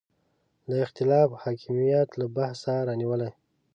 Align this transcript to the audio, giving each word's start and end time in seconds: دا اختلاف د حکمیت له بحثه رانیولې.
دا 0.69 0.75
اختلاف 0.85 1.27
د 1.33 1.37
حکمیت 1.43 2.09
له 2.19 2.25
بحثه 2.35 2.73
رانیولې. 2.87 3.31